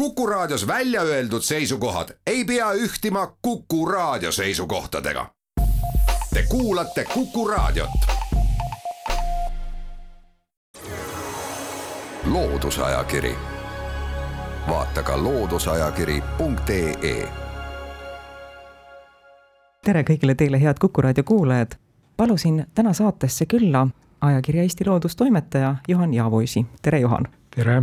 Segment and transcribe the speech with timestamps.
[0.00, 5.26] Kuku Raadios välja öeldud seisukohad ei pea ühtima Kuku Raadio seisukohtadega.
[6.34, 7.90] Te kuulate Kuku Raadiot.
[12.24, 13.34] loodusajakiri,
[14.68, 17.28] vaata ka looduseajakiri.ee.
[19.84, 21.70] tere kõigile teile, head Kuku Raadio kuulajad.
[22.16, 23.86] palusin täna saatesse külla
[24.20, 26.66] ajakirja Eesti Loodus toimetaja Juhan Jaavuisi.
[26.82, 27.28] tere, Juhan.
[27.56, 27.82] tere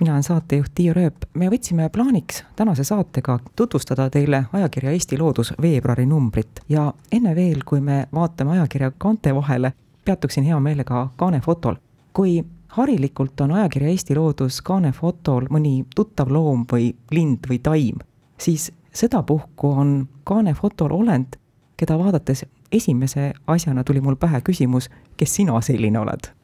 [0.00, 1.24] mina olen saatejuht Tiia Rööp.
[1.34, 7.62] me võtsime plaaniks tänase saatega tutvustada teile ajakirja Eesti Loodus veebruari numbrit ja enne veel,
[7.64, 9.72] kui me vaatame ajakirja kaante vahele,
[10.04, 11.74] peatuksin hea meelega kaanefotol.
[12.12, 17.98] kui harilikult on ajakirja Eesti Loodus kaanefotol mõni tuttav loom või lind või taim,
[18.38, 21.36] siis sedapuhku on kaanefotol olend,
[21.76, 26.35] keda vaadates esimese asjana tuli mul pähe küsimus, kes sina selline oled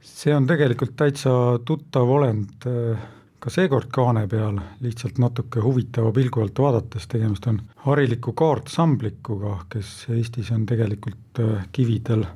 [0.00, 1.32] see on tegelikult täitsa
[1.64, 3.08] tuttav olend äh,
[3.40, 10.06] ka seekord kaane peal, lihtsalt natuke huvitava pilgu alt vaadates, tegemist on hariliku kaartsamblikuga, kes
[10.12, 12.26] Eestis on tegelikult äh, kividel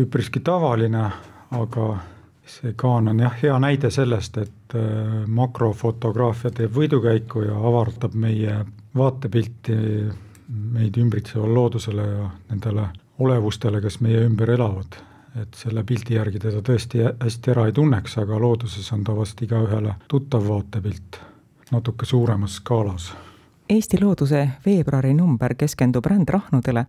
[0.00, 1.06] üpriski tavaline,
[1.56, 1.90] aga
[2.50, 8.64] see kaan on jah, hea näide sellest, et äh, makrofotograafia teeb võidukäiku ja avardab meie
[8.96, 9.76] vaatepilti
[10.50, 12.88] meid ümbritseval loodusele ja nendele
[13.20, 14.98] olevustele, kes meie ümber elavad
[15.36, 19.42] et selle pildi järgi teda tõesti hästi ära ei tunneks, aga looduses on ta vast
[19.42, 21.20] igaühele tuttav vaatepilt
[21.70, 23.12] natuke suuremas skaalas.
[23.70, 26.84] Eesti Looduse veebruari number keskendub rändrahnudele,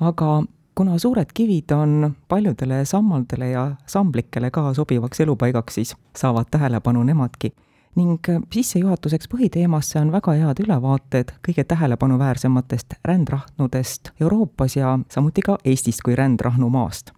[0.00, 0.42] aga
[0.74, 7.52] kuna suured kivid on paljudele sammaldele ja samblikele ka sobivaks elupaigaks, siis saavad tähelepanu nemadki.
[7.96, 8.22] ning
[8.54, 16.14] sissejuhatuseks põhiteemasse on väga head ülevaated kõige tähelepanuväärsematest rändrahnudest Euroopas ja samuti ka Eestist kui
[16.16, 17.10] rändrahnumaast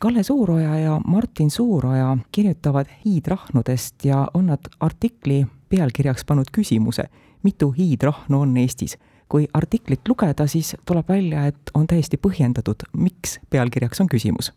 [0.00, 7.04] Kalle Suuroja ja Martin Suuroja kirjutavad hiidrahnudest ja on nad artikli pealkirjaks pannud küsimuse,
[7.42, 8.98] mitu hiidrahnu on Eestis.
[9.28, 14.52] kui artiklit lugeda, siis tuleb välja, et on täiesti põhjendatud, miks pealkirjaks on küsimus.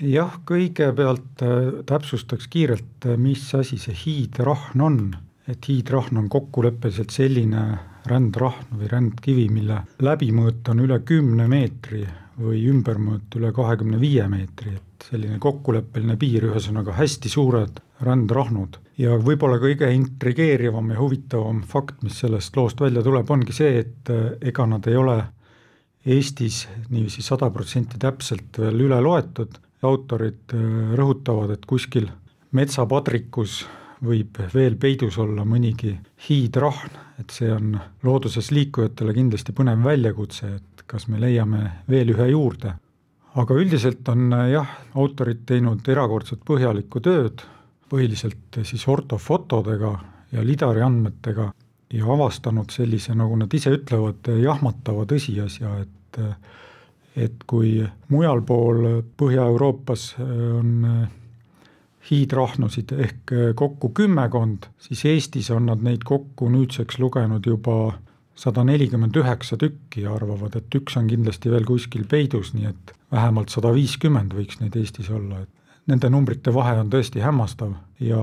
[0.00, 5.16] jah, kõigepealt äh, täpsustaks kiirelt, äh, mis asi see hiidrahn on,
[5.48, 12.06] et hiidrahn on kokkuleppeliselt selline rändrahn või rändkivi, mille läbimõõt on üle kümne meetri
[12.40, 18.80] või ümbermõõt üle kahekümne viie meetri, et selline kokkuleppeline piir, ühesõnaga hästi suured rändrahnud.
[18.98, 24.10] ja võib-olla kõige intrigeerivam ja huvitavam fakt, mis sellest loost välja tuleb, ongi see, et
[24.10, 25.22] eh, ega nad ei ole
[26.06, 32.08] Eestis niiviisi sada protsenti täpselt veel üle loetud, autorid eh, rõhutavad, et kuskil
[32.56, 33.64] metsapadrikus
[34.04, 35.94] võib veel peidus olla mõnigi
[36.28, 42.30] hiidrahn, et see on looduses liikujatele kindlasti põnev väljakutse, et kas me leiame veel ühe
[42.32, 42.74] juurde.
[43.36, 47.42] aga üldiselt on jah, autorid teinud erakordselt põhjalikku tööd,
[47.88, 49.90] põhiliselt siis ortofotodega
[50.32, 51.50] ja lidari andmetega
[51.92, 56.22] ja avastanud sellise, nagu nad ise ütlevad, jahmatava tõsiasja, et
[57.16, 57.80] et kui
[58.12, 60.72] mujal pool Põhja-Euroopas on
[62.10, 67.96] hiidrahnusid ehk äh, kokku kümmekond, siis Eestis on nad neid kokku nüüdseks lugenud juba
[68.36, 72.92] sada nelikümmend üheksa tükki ja arvavad, et üks on kindlasti veel kuskil peidus, nii et
[73.12, 77.72] vähemalt sada viiskümmend võiks neid Eestis olla, et nende numbrite vahe on tõesti hämmastav
[78.02, 78.20] ja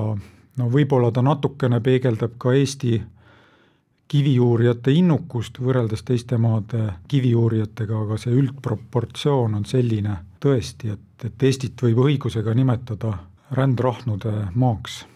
[0.58, 3.00] no võib-olla ta natukene peegeldab ka Eesti
[4.14, 11.82] kiviuurijate innukust võrreldes teiste maade kiviuurijatega, aga see üldproportsioon on selline tõesti, et, et Eestit
[11.82, 13.16] võib õigusega nimetada
[13.54, 15.08] rändrahnude maaks.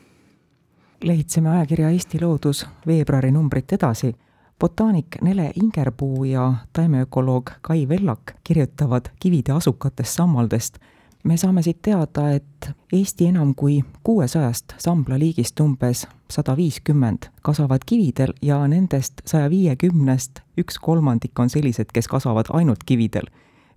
[1.03, 4.16] lehitseme ajakirja Eesti Loodus veebruari numbrit edasi.
[4.59, 10.78] botaanik Nele Ingerpuu ja taimeökoloog Kai Vellak kirjutavad kivide asukatest sammaldest.
[11.24, 18.34] me saame siit teada, et Eesti enam kui kuuesajast samblaliigist umbes sada viiskümmend kasvavad kividel
[18.42, 23.26] ja nendest saja viiekümnest üks kolmandik on sellised, kes kasvavad ainult kividel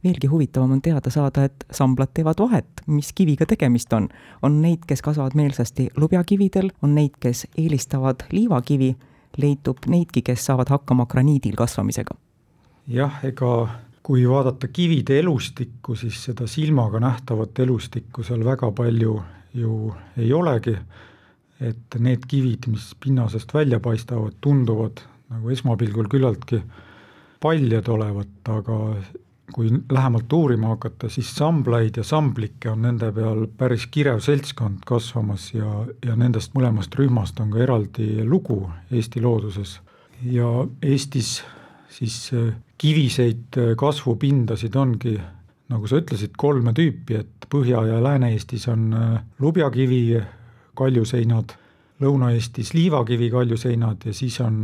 [0.05, 4.09] veelgi huvitavam on teada saada, et samblad teevad vahet, mis kiviga tegemist on.
[4.43, 8.97] on neid, kes kasvavad meelsasti lubjakividel, on neid, kes eelistavad liivakivi,
[9.37, 12.17] leidub neidki, kes saavad hakkama graniidil kasvamisega.
[12.88, 13.69] jah, ega
[14.02, 19.20] kui vaadata kivide elustikku, siis seda silmaga nähtavat elustikku seal väga palju
[19.55, 20.75] ju ei olegi,
[21.61, 26.62] et need kivid, mis pinnasest välja paistavad, tunduvad nagu esmapilgul küllaltki
[27.41, 28.79] paljad olevat, aga
[29.52, 35.50] kui lähemalt uurima hakata, siis samblaid ja samblikke on nende peal päris kirev seltskond kasvamas
[35.55, 39.81] ja, ja nendest mõlemast rühmast on ka eraldi lugu Eesti looduses.
[40.23, 40.49] ja
[40.82, 41.41] Eestis
[41.91, 45.17] siis äh, kiviseid äh, kasvupindasid ongi,
[45.70, 50.20] nagu sa ütlesid, kolme tüüpi, et Põhja- ja Lääne-Eestis on äh, lubjakivi
[50.79, 51.56] kaljuseinad,
[52.00, 54.62] Lõuna-Eestis liivakivi kaljuseinad ja siis on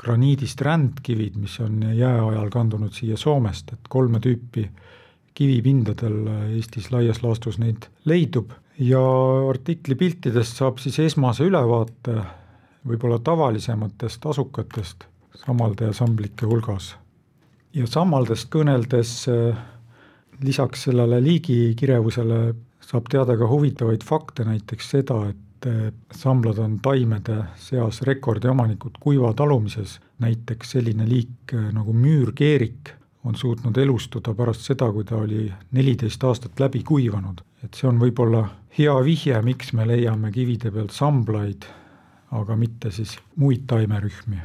[0.00, 4.64] graniidist rändkivid, mis on jääajal kandunud siia Soomest, et kolme tüüpi
[5.36, 6.26] kivipindadel
[6.56, 9.00] Eestis laias laastus neid leidub ja
[9.48, 12.16] artikli piltidest saab siis esmase ülevaate
[12.88, 15.04] võib-olla tavalisematest asukatest
[15.44, 16.94] sammalde ja samblike hulgas.
[17.74, 19.28] ja sammaldest kõneldes
[20.42, 22.40] lisaks sellele liigikirevusele
[22.80, 25.38] saab teada ka huvitavaid fakte, näiteks seda, et
[26.16, 34.34] samblad on taimede seas rekordiomanikud kuiva talumises, näiteks selline liik nagu müürkeerik on suutnud elustuda
[34.34, 37.40] pärast seda, kui ta oli neliteist aastat läbi kuivanud.
[37.64, 38.46] et see on võib-olla
[38.78, 41.66] hea vihje, miks me leiame kivide pealt samblaid,
[42.30, 44.40] aga mitte siis muid taimerühmi.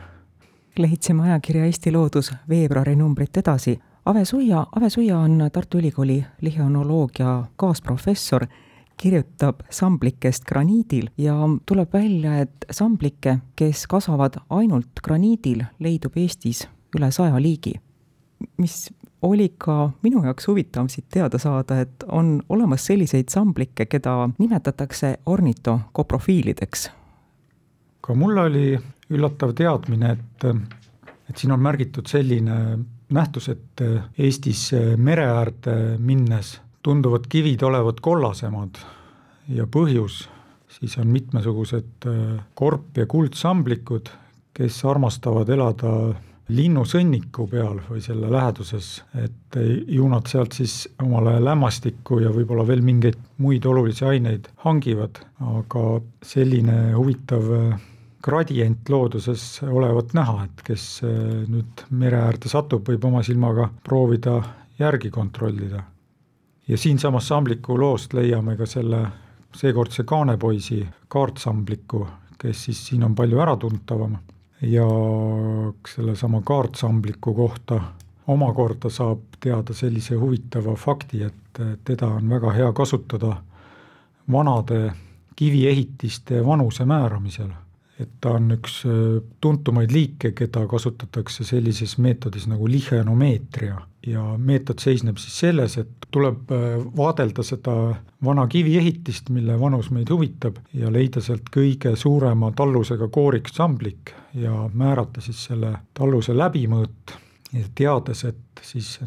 [0.77, 3.79] lehitseme ajakirja Eesti Loodus veebruari numbrit edasi.
[4.05, 8.45] Ave Suia, Ave Suia on Tartu Ülikooli liheonoloogia kaasprofessor
[8.97, 16.65] kirjutab samblikest graniidil ja tuleb välja, et samblikke, kes kasvavad ainult graniidil, leidub Eestis
[16.95, 17.75] üle saja liigi.
[18.57, 18.89] mis
[19.21, 25.17] oli ka minu jaoks huvitav siit teada saada, et on olemas selliseid samblikke, keda nimetatakse
[25.25, 26.89] ornitokoprofiilideks.
[28.01, 28.77] ka mul oli
[29.09, 30.45] üllatav teadmine, et,
[31.29, 32.59] et siin on märgitud selline
[33.09, 33.81] nähtus, et
[34.17, 38.77] Eestis mere äärde minnes tunduvad kivid olevat kollasemad
[39.49, 40.25] ja põhjus
[40.79, 44.09] siis on mitmesugused äh, korp- ja kuldsamblikud,
[44.55, 45.91] kes armastavad elada
[46.55, 49.57] linnusõnniku peal või selle läheduses, et
[49.89, 55.85] ju nad sealt siis omale lämmastikku ja võib-olla veel mingeid muid olulisi aineid hangivad, aga
[56.21, 57.87] selline huvitav äh,
[58.25, 61.17] gradient looduses olevat näha, et kes äh,
[61.49, 64.39] nüüd mere äärde satub, võib oma silmaga proovida
[64.79, 65.81] järgi kontrollida
[66.67, 69.07] ja siinsamas sambliku loost leiame ka selle
[69.55, 72.07] seekordse Kaanepoisi kaartsambliku,
[72.37, 74.17] kes siis siin on palju äratuntavam
[74.61, 74.87] ja
[75.87, 77.81] sellesama kaartsambliku kohta
[78.27, 83.35] omakorda saab teada sellise huvitava fakti, et teda on väga hea kasutada
[84.31, 84.91] vanade
[85.35, 87.49] kiviehitiste vanuse määramisel
[87.99, 93.77] et ta on üks äh, tuntumaid liike, keda kasutatakse sellises meetodis nagu lihenomeetria.
[94.05, 97.75] Ja meetod seisneb siis selles, et tuleb äh, vaadelda seda
[98.25, 105.23] vana kiviehitist, mille vanus meid huvitab, ja leida sealt kõige suurema tallusega kooriksamblik ja määrata
[105.23, 107.19] siis selle talluse läbimõõt.
[107.75, 108.97] Teades, et siis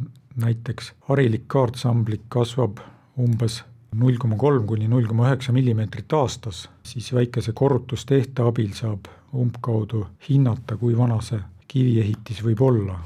[0.40, 2.80] näiteks harilik kaartsamblik kasvab
[3.20, 3.60] umbes
[3.96, 10.04] null koma kolm kuni null koma üheksa millimeetrit aastas, siis väikese korrutustehte abil saab umbkaudu
[10.28, 12.98] hinnata, kui vana see kiviehitis võib olla.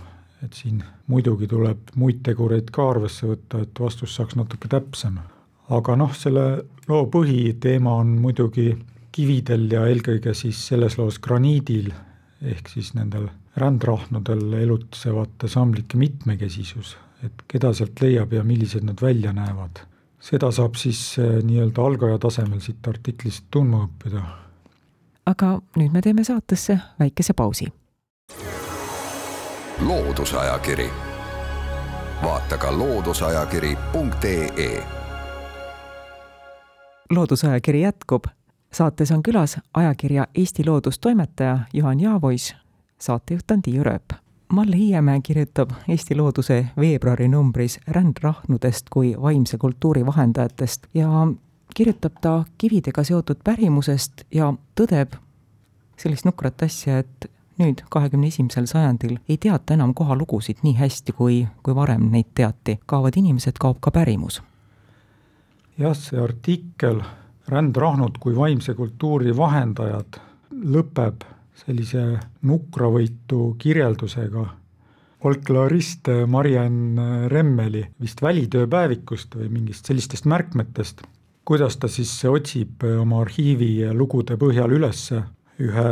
[0.42, 5.20] et siin muidugi tuleb muid tegureid ka arvesse võtta, et vastus saaks natuke täpsem.
[5.70, 8.72] aga noh, selle loo põhiteema on muidugi
[9.12, 11.92] kividel ja eelkõige siis selles loos graniidil,
[12.42, 19.32] ehk siis nendel rändrahnudel elutsevate samblike mitmekesisus, et keda sealt leiab ja millised nad välja
[19.36, 19.84] näevad
[20.22, 24.22] seda saab siis äh, nii-öelda algaja tasemel siit artiklist tundma õppida.
[25.26, 27.66] aga nüüd me teeme saatesse väikese pausi.
[29.86, 30.90] loodusajakiri,
[32.22, 34.84] vaata ka looduseajakiri.ee.
[37.10, 38.24] loodusajakiri jätkub,
[38.72, 42.54] saates on külas ajakirja Eesti Loodus toimetaja Juhan Jaavois,
[42.98, 50.06] saatejuht on Tiiu Rööp Malle Hiiemäe kirjutab Eesti Looduse veebruari numbris rändrahnudest kui vaimse kultuuri
[50.06, 51.08] vahendajatest ja
[51.74, 55.16] kirjutab ta kividega seotud pärimusest ja tõdeb
[55.96, 61.46] sellist nukrat asja, et nüüd, kahekümne esimesel sajandil ei teata enam kohalugusid nii hästi, kui,
[61.62, 62.78] kui varem neid teati.
[62.86, 64.42] kaovad inimesed, kaob ka pärimus.
[65.78, 67.00] jah, see artikkel
[67.48, 70.20] Rändrahnud kui vaimse kultuuri vahendajad
[70.52, 71.24] lõpeb
[71.58, 72.02] sellise
[72.48, 74.46] nukravõitu kirjeldusega
[75.22, 76.98] folklorist Mariann
[77.30, 81.04] Remmeli vist välitööpäevikust või mingist sellistest märkmetest,
[81.46, 85.04] kuidas ta siis otsib oma arhiivi lugude põhjal üles
[85.62, 85.86] ühe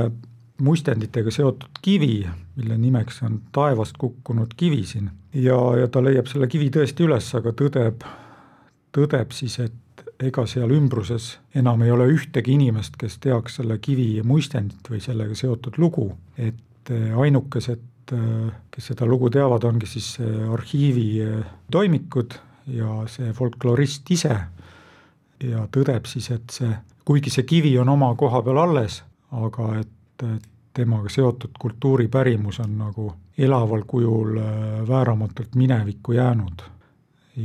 [0.61, 2.27] muistenditega seotud kivi,
[2.57, 5.11] mille nimeks on taevast kukkunud kivi siin.
[5.35, 8.05] ja, ja ta leiab selle kivi tõesti üles, aga tõdeb,
[8.93, 9.73] tõdeb siis, et
[10.27, 15.37] ega seal ümbruses enam ei ole ühtegi inimest, kes teaks selle kivi muistendit või sellega
[15.37, 22.37] seotud lugu, et äh, ainukesed, äh, kes seda lugu teavad, ongi siis arhiivi äh, toimikud
[22.71, 24.37] ja see folklorist ise.
[25.41, 26.69] Ja tõdeb siis, et see,
[27.09, 29.01] kuigi see kivi on oma koha peal alles,
[29.33, 30.25] aga et
[30.77, 33.07] temaga seotud kultuuripärimus on nagu
[33.41, 34.37] elaval kujul
[34.89, 36.61] vääramatult minevikku jäänud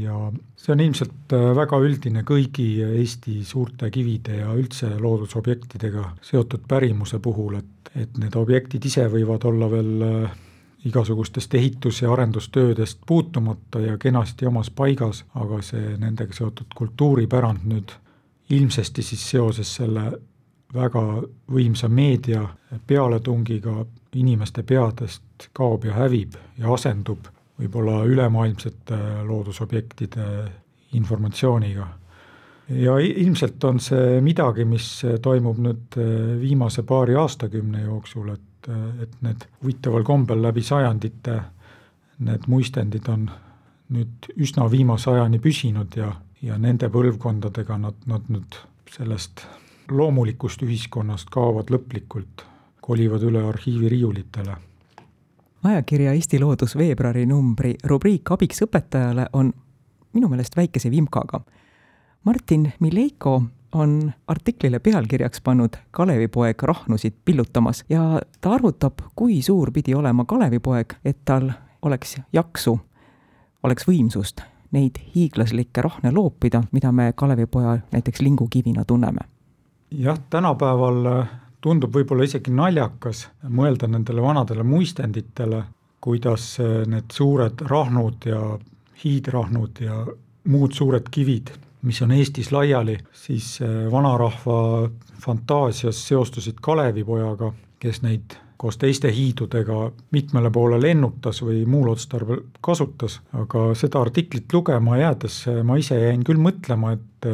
[0.01, 6.65] ja see on ilmselt äh, väga üldine kõigi Eesti suurte kivide ja üldse loodusobjektidega seotud
[6.67, 10.37] pärimuse puhul, et, et need objektid ise võivad olla veel äh,
[10.85, 17.93] igasugustest ehitus- ja arendustöödest puutumata ja kenasti omas paigas, aga see nendega seotud kultuuripärand nüüd
[18.49, 20.11] ilmsesti siis seoses selle
[20.73, 21.01] väga
[21.51, 22.43] võimsa meedia
[22.87, 23.85] pealetungiga
[24.15, 27.27] inimeste peadest kaob ja hävib ja asendub
[27.59, 28.97] võib-olla ülemaailmsete
[29.27, 30.25] loodusobjektide
[30.93, 31.88] informatsiooniga.
[32.69, 35.97] ja ilmselt on see midagi, mis toimub nüüd
[36.41, 38.69] viimase paari aastakümne jooksul, et,
[39.01, 41.41] et need huvitaval kombel läbi sajandite
[42.19, 43.27] need muistendid on
[43.95, 46.09] nüüd üsna viimase ajani püsinud ja,
[46.41, 48.57] ja nende põlvkondadega nad, nad nüüd
[48.91, 49.45] sellest
[49.91, 52.45] loomulikust ühiskonnast kaovad lõplikult,
[52.81, 54.55] kolivad üle arhiiviriiulitele.
[55.65, 59.51] Ajakirja Eesti Loodus veebruarinumbri rubriik Abiks õpetajale on
[60.13, 61.41] minu meelest väikese vimkaga.
[62.24, 63.41] Martin Mileiko
[63.74, 70.98] on artiklile pealkirjaks pannud Kalevipoeg rahnusid pillutamas ja ta arvutab, kui suur pidi olema Kalevipoeg,
[71.05, 72.79] et tal oleks jaksu,
[73.63, 74.41] oleks võimsust
[74.72, 79.27] neid hiiglaslikke rahne loopida, mida me Kalevipoja näiteks lingukivina tunneme
[79.91, 81.25] jah, tänapäeval
[81.65, 85.63] tundub võib-olla isegi naljakas mõelda nendele vanadele muistenditele,
[86.03, 88.41] kuidas äh, need suured rahnud ja
[89.01, 90.03] hiidrahnud ja
[90.51, 91.50] muud suured kivid,
[91.86, 94.89] mis on Eestis laiali, siis äh, vanarahva
[95.25, 97.50] fantaasias seostusid Kalevipojaga,
[97.81, 104.53] kes neid koos teiste hiidudega mitmele poole lennutas või muul otstarbel kasutas, aga seda artiklit
[104.53, 107.27] lugema jäädes ma ise jäin küll mõtlema, et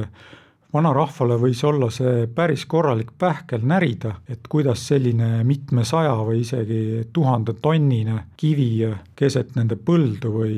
[0.73, 6.81] vanarahvale võis olla see päris korralik pähkel närida, et kuidas selline mitmesaja või isegi
[7.13, 8.69] tuhandetonnine kivi
[9.15, 10.55] keset nende põldu või,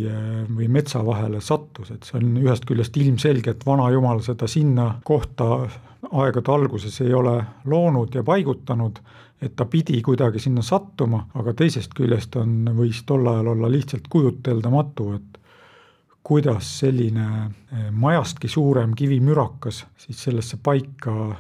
[0.54, 5.50] või metsa vahele sattus, et see on ühest küljest ilmselge, et vanajumal seda sinna kohta
[6.12, 9.00] aegade alguses ei ole loonud ja paigutanud,
[9.42, 14.08] et ta pidi kuidagi sinna sattuma, aga teisest küljest on, võis tol ajal olla lihtsalt
[14.12, 15.40] kujuteldamatu, et
[16.24, 21.36] kuidas selline eh, majastki suurem kivimürakas siis sellesse paika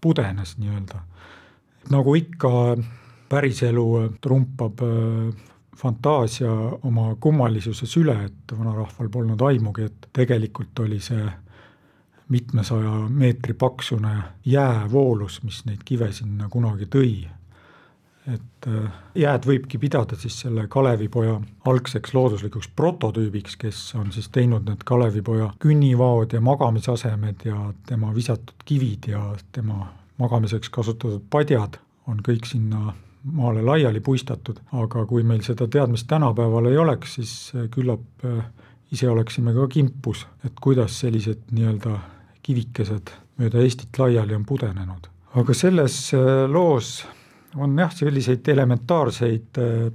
[0.00, 1.00] pudenes nii-öelda.
[1.90, 2.50] nagu ikka,
[3.28, 5.34] päriselu trumpab eh,
[5.76, 6.52] fantaasia
[6.82, 11.26] oma kummalisuses üle, et vanarahval polnud aimugi, et tegelikult oli see
[12.28, 14.14] mitmesaja meetri paksune
[14.44, 17.12] jäävoolus, mis neid kive sinna kunagi tõi
[18.26, 21.36] et äh, jääd võibki pidada siis selle Kalevipoja
[21.70, 28.66] algseks looduslikuks prototüübiks, kes on siis teinud need Kalevipoja künnivaod ja magamisasemed ja tema visatud
[28.66, 29.22] kivid ja
[29.54, 31.78] tema magamiseks kasutatud padjad
[32.10, 32.94] on kõik sinna
[33.26, 38.42] maale laiali puistatud, aga kui meil seda teadmist tänapäeval ei oleks, siis äh, küllap äh,
[38.94, 41.98] ise oleksime ka kimpus, et kuidas sellised nii-öelda
[42.46, 45.10] kivikesed mööda Eestit laiali on pudenenud.
[45.36, 46.12] aga selles
[46.48, 47.04] loos
[47.56, 49.88] on jah, selliseid elementaarseid äh,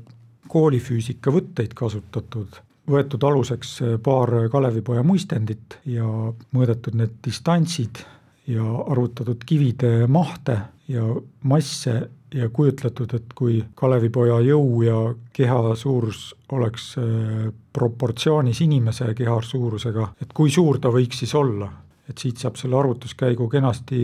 [0.51, 6.07] koolifüüsika võtteid kasutatud, võetud aluseks äh, paar Kalevipoja muistendit ja
[6.55, 8.03] mõõdetud need distantsid
[8.51, 10.57] ja arvutatud kivide mahte
[10.91, 11.05] ja
[11.47, 12.01] masse
[12.33, 14.97] ja kujutletud, et kui Kalevipoja jõu ja
[15.35, 21.69] keha suurus oleks äh, proportsioonis inimese keha suurusega, et kui suur ta võiks siis olla,
[22.09, 24.01] et siit saab selle arvutuskäigu kenasti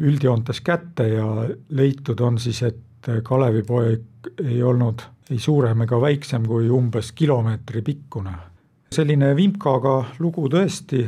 [0.00, 1.26] üldjoontes kätte ja
[1.68, 8.32] leitud on siis, et Kalevipoeg ei olnud ei suurem ega väiksem kui umbes kilomeetri pikkune.
[8.92, 11.06] selline vimkaga lugu tõesti,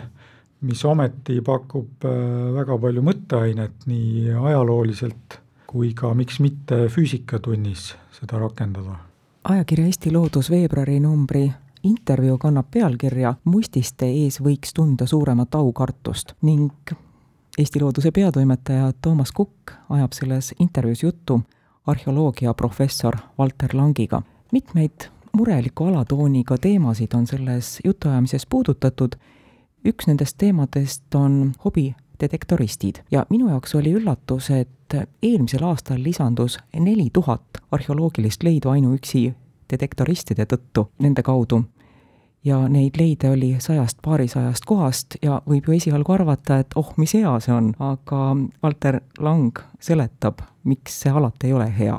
[0.65, 8.39] mis ometi pakub äh, väga palju mõtteainet nii ajalooliselt kui ka miks mitte füüsikatunnis seda
[8.39, 8.97] rakendada.
[9.45, 11.51] ajakirja Eesti Loodus veebruarinumbri
[11.85, 16.95] intervjuu kannab pealkirja Mustiste ees võiks tunda suuremat aukartust ning
[17.59, 21.41] Eesti Looduse peatoimetaja Toomas Kukk ajab selles intervjuus juttu
[21.87, 24.23] arheoloogiaprofessor Valter Langiga.
[24.53, 25.07] mitmeid
[25.37, 29.15] mureliku alatooniga teemasid on selles jutuajamises puudutatud,
[29.85, 37.09] üks nendest teemadest on hobidetektoristid ja minu jaoks oli üllatus, et eelmisel aastal lisandus neli
[37.13, 39.35] tuhat arheoloogilist leidu ainuüksi
[39.71, 41.63] detektoristide tõttu nende kaudu
[42.45, 47.15] ja neid leide oli sajast paarisajast kohast ja võib ju esialgu arvata, et oh, mis
[47.17, 51.99] hea see on, aga Valter Lang seletab, miks see alati ei ole hea.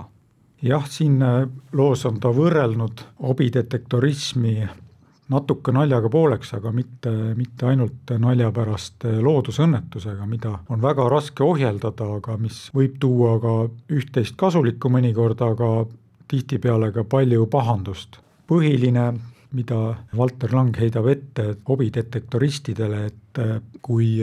[0.62, 4.56] jah, siin äh, loos on ta võrrelnud hobidetektorismi
[5.30, 11.44] natuke naljaga pooleks, aga mitte, mitte ainult nalja pärast äh, loodusõnnetusega, mida on väga raske
[11.44, 13.56] ohjeldada, aga mis võib tuua ka
[13.94, 15.88] üht-teist kasulikku mõnikord, aga
[16.30, 18.22] tihtipeale ka palju pahandust.
[18.48, 19.14] põhiline
[19.56, 19.80] mida
[20.18, 23.42] Valter Lang heidab ette hobidetektoristidele, et
[23.82, 24.20] kui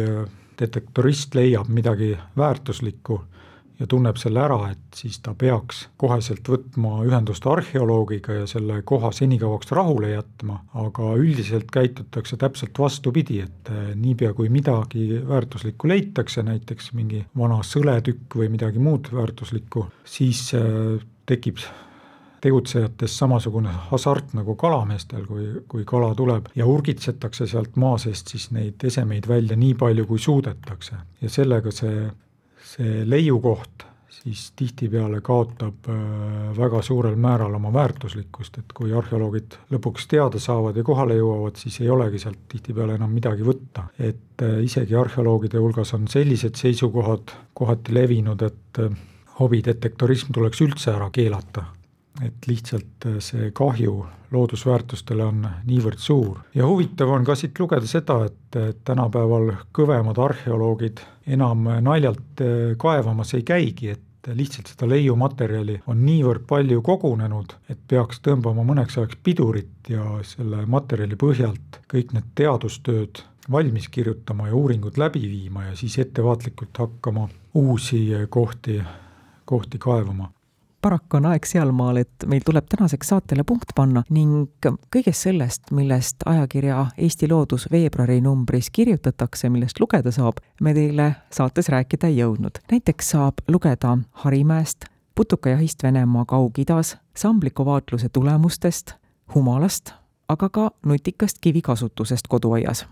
[0.61, 3.19] detektorist leiab midagi väärtuslikku
[3.83, 9.11] ja tunneb selle ära, et siis ta peaks koheselt võtma ühendust arheoloogiga ja selle koha
[9.17, 16.45] senikauaks rahule jätma, aga üldiselt käitutakse täpselt vastupidi, et eh, niipea kui midagi väärtuslikku leitakse,
[16.47, 20.51] näiteks mingi vana sõletükk või midagi muud väärtuslikku, siis
[21.27, 21.59] tekib
[22.42, 28.50] tegutsejates samasugune hasart nagu kalameestel, kui, kui kala tuleb ja urgitsetakse sealt maa seest siis
[28.50, 30.99] neid esemeid välja nii palju, kui suudetakse.
[31.22, 32.11] ja sellega see
[32.72, 35.96] see leiukoht siis tihtipeale kaotab äh,
[36.56, 41.80] väga suurel määral oma väärtuslikkust, et kui arheoloogid lõpuks teada saavad ja kohale jõuavad, siis
[41.82, 43.88] ei olegi sealt tihtipeale enam midagi võtta.
[43.99, 48.99] et äh, isegi arheoloogide hulgas on sellised seisukohad kohati levinud, et äh,
[49.40, 51.64] hobidetektorism tuleks üldse ära keelata
[52.21, 53.95] et lihtsalt äh, see kahju
[54.33, 56.38] loodusväärtustele on niivõrd suur.
[56.54, 63.35] ja huvitav on ka siit lugeda seda, et tänapäeval kõvemad arheoloogid enam naljalt äh, kaevamas
[63.35, 69.19] ei käigi, et lihtsalt seda leiumaterjali on niivõrd palju kogunenud, et peaks tõmbama mõneks ajaks
[69.25, 75.75] pidurit ja selle materjali põhjalt kõik need teadustööd valmis kirjutama ja uuringud läbi viima ja
[75.76, 77.26] siis ettevaatlikult hakkama
[77.59, 78.78] uusi kohti,
[79.45, 80.31] kohti kaevama
[80.83, 86.27] paraku on aeg sealmaal, et meil tuleb tänaseks saatele punkt panna ning kõigest sellest, millest
[86.27, 92.59] ajakirja Eesti Loodus veebruari numbris kirjutatakse, millest lugeda saab, me teile saates rääkida ei jõudnud.
[92.71, 94.85] näiteks saab lugeda Harimäest,
[95.15, 98.95] putukajahist Venemaa Kaug-Idas, sambliku vaatluse tulemustest,
[99.35, 99.93] humalast,
[100.29, 102.87] aga ka nutikast kivikasutusest koduaias,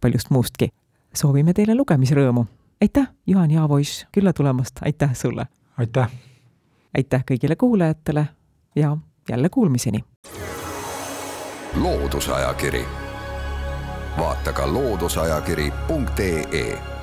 [0.00, 0.68] paljust muustki.
[1.14, 2.44] soovime teile lugemisrõõmu.
[2.82, 5.46] aitäh, Juhan Jaavois, külla tulemast, aitäh sulle!
[5.76, 6.33] aitäh!
[6.96, 8.28] Aitäh kõigile kuulajatele
[8.76, 8.96] ja
[9.28, 10.04] jälle kuulmiseni.
[11.82, 12.84] loodusajakiri,
[14.18, 16.93] vaata ka looduseajakiri.ee